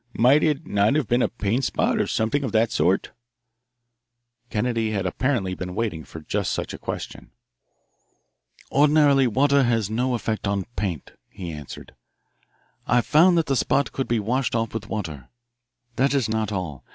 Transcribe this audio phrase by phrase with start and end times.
[0.17, 3.11] Might it not have been a paint spot or something of that sort?"
[4.49, 7.29] Kennedy had apparently been waiting for just such a question.
[8.71, 11.93] "Ordinarily, water has no effect on paint," he answered.
[12.87, 15.29] "I found that the spot could be washed off with water.
[15.97, 16.83] That is not all.